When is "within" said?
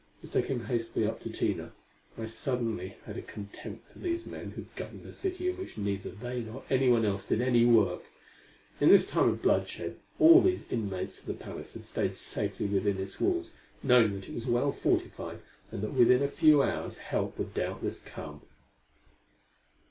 12.65-12.97, 15.93-16.23